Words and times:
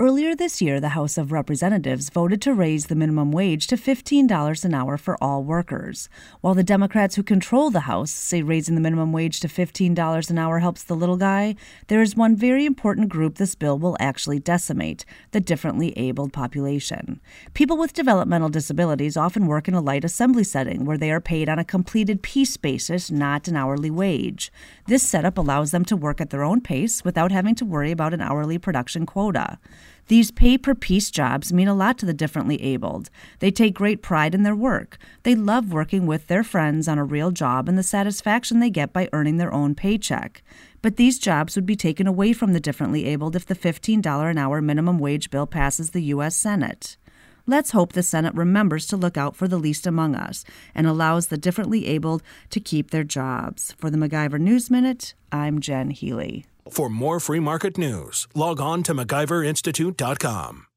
Earlier 0.00 0.36
this 0.36 0.62
year, 0.62 0.78
the 0.78 0.90
House 0.90 1.18
of 1.18 1.32
Representatives 1.32 2.08
voted 2.08 2.40
to 2.42 2.54
raise 2.54 2.86
the 2.86 2.94
minimum 2.94 3.32
wage 3.32 3.66
to 3.66 3.76
$15 3.76 4.64
an 4.64 4.72
hour 4.72 4.96
for 4.96 5.18
all 5.20 5.42
workers. 5.42 6.08
While 6.40 6.54
the 6.54 6.62
Democrats 6.62 7.16
who 7.16 7.24
control 7.24 7.70
the 7.70 7.80
House 7.80 8.12
say 8.12 8.42
raising 8.42 8.76
the 8.76 8.80
minimum 8.80 9.10
wage 9.10 9.40
to 9.40 9.48
$15 9.48 10.30
an 10.30 10.38
hour 10.38 10.60
helps 10.60 10.84
the 10.84 10.94
little 10.94 11.16
guy, 11.16 11.56
there 11.88 12.00
is 12.00 12.14
one 12.14 12.36
very 12.36 12.64
important 12.64 13.08
group 13.08 13.38
this 13.38 13.56
bill 13.56 13.76
will 13.76 13.96
actually 13.98 14.38
decimate 14.38 15.04
the 15.32 15.40
differently 15.40 15.92
abled 15.98 16.32
population. 16.32 17.20
People 17.54 17.76
with 17.76 17.92
developmental 17.92 18.50
disabilities 18.50 19.16
often 19.16 19.48
work 19.48 19.66
in 19.66 19.74
a 19.74 19.80
light 19.80 20.04
assembly 20.04 20.44
setting 20.44 20.84
where 20.84 20.96
they 20.96 21.10
are 21.10 21.20
paid 21.20 21.48
on 21.48 21.58
a 21.58 21.64
completed 21.64 22.22
piece 22.22 22.56
basis, 22.56 23.10
not 23.10 23.48
an 23.48 23.56
hourly 23.56 23.90
wage. 23.90 24.52
This 24.86 25.02
setup 25.02 25.36
allows 25.36 25.72
them 25.72 25.84
to 25.86 25.96
work 25.96 26.20
at 26.20 26.30
their 26.30 26.44
own 26.44 26.60
pace 26.60 27.04
without 27.04 27.32
having 27.32 27.56
to 27.56 27.64
worry 27.64 27.90
about 27.90 28.14
an 28.14 28.20
hourly 28.20 28.58
production 28.58 29.04
quota. 29.04 29.58
These 30.08 30.30
pay 30.30 30.56
per 30.56 30.74
piece 30.74 31.10
jobs 31.10 31.52
mean 31.52 31.68
a 31.68 31.74
lot 31.74 31.98
to 31.98 32.06
the 32.06 32.14
differently 32.14 32.62
abled. 32.62 33.10
They 33.40 33.50
take 33.50 33.74
great 33.74 34.02
pride 34.02 34.34
in 34.34 34.42
their 34.42 34.56
work. 34.56 34.96
They 35.22 35.34
love 35.34 35.70
working 35.70 36.06
with 36.06 36.28
their 36.28 36.42
friends 36.42 36.88
on 36.88 36.96
a 36.96 37.04
real 37.04 37.30
job 37.30 37.68
and 37.68 37.76
the 37.76 37.82
satisfaction 37.82 38.58
they 38.58 38.70
get 38.70 38.94
by 38.94 39.10
earning 39.12 39.36
their 39.36 39.52
own 39.52 39.74
paycheck. 39.74 40.42
But 40.80 40.96
these 40.96 41.18
jobs 41.18 41.56
would 41.56 41.66
be 41.66 41.76
taken 41.76 42.06
away 42.06 42.32
from 42.32 42.54
the 42.54 42.60
differently 42.60 43.04
abled 43.04 43.36
if 43.36 43.44
the 43.44 43.54
$15 43.54 44.30
an 44.30 44.38
hour 44.38 44.62
minimum 44.62 44.98
wage 44.98 45.30
bill 45.30 45.46
passes 45.46 45.90
the 45.90 46.04
U.S. 46.04 46.34
Senate. 46.34 46.96
Let's 47.46 47.72
hope 47.72 47.92
the 47.92 48.02
Senate 48.02 48.34
remembers 48.34 48.86
to 48.86 48.96
look 48.96 49.18
out 49.18 49.36
for 49.36 49.46
the 49.46 49.58
least 49.58 49.86
among 49.86 50.14
us 50.14 50.44
and 50.74 50.86
allows 50.86 51.26
the 51.26 51.38
differently 51.38 51.86
abled 51.86 52.22
to 52.50 52.60
keep 52.60 52.90
their 52.90 53.04
jobs. 53.04 53.74
For 53.78 53.90
the 53.90 53.98
MacIver 53.98 54.40
News 54.40 54.70
Minute, 54.70 55.14
I'm 55.32 55.60
Jen 55.60 55.90
Healy. 55.90 56.46
For 56.68 56.88
more 56.88 57.18
free 57.18 57.40
market 57.40 57.76
news, 57.76 58.28
log 58.34 58.60
on 58.60 58.82
to 58.84 58.94
MacIverInstitute.com. 58.94 60.67